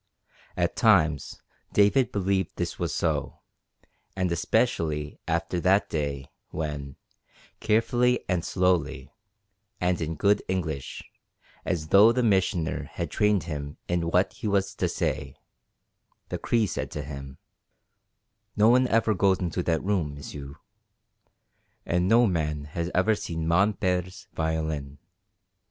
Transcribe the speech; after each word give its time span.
At 0.57 0.75
times 0.75 1.43
David 1.73 2.11
believed 2.11 2.55
this 2.55 2.79
was 2.79 2.91
so, 2.91 3.41
and 4.15 4.31
especially 4.31 5.19
after 5.27 5.59
that 5.59 5.91
day 5.91 6.31
when, 6.49 6.95
carefully 7.59 8.25
and 8.27 8.43
slowly, 8.43 9.11
and 9.79 10.01
in 10.01 10.15
good 10.15 10.41
English, 10.47 11.03
as 11.65 11.89
though 11.89 12.11
the 12.11 12.23
Missioner 12.23 12.85
had 12.85 13.11
trained 13.11 13.43
him 13.43 13.77
in 13.87 14.09
what 14.09 14.33
he 14.33 14.47
was 14.47 14.73
to 14.73 14.89
say, 14.89 15.35
the 16.29 16.39
Cree 16.39 16.65
said 16.65 16.89
to 16.93 17.03
him: 17.03 17.37
"No 18.55 18.69
one 18.69 18.87
ever 18.87 19.13
goes 19.13 19.37
into 19.39 19.61
that 19.61 19.83
room, 19.83 20.15
m'sieu. 20.15 20.55
And 21.85 22.07
no 22.07 22.25
man 22.25 22.63
has 22.63 22.89
ever 22.95 23.13
seen 23.13 23.47
mon 23.47 23.73
Père's 23.75 24.25
violin." 24.33 24.97